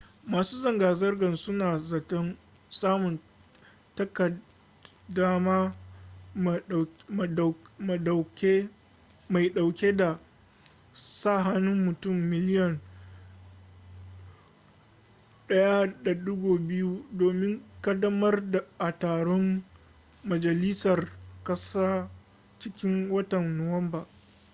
masu 0.31 0.55
zanga-zangar 0.63 1.33
suna 1.37 1.77
zaton 1.79 2.37
samun 2.69 3.19
takaddama 3.95 5.73
mai 9.29 9.49
dauke 9.53 9.97
da 9.97 10.19
sa 10.93 11.43
hannun 11.43 11.85
mutum 11.85 12.15
miliyan 12.29 12.79
1.2 15.49 17.03
domin 17.17 17.61
kaddamarwa 17.81 18.65
a 18.79 18.91
taron 18.91 19.63
majalisar 20.23 21.09
kasa 21.43 22.09
cikin 22.59 23.09
watan 23.11 23.57
nuwamba 23.57 24.05